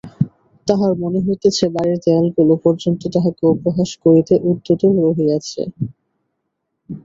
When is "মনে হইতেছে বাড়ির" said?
1.01-1.99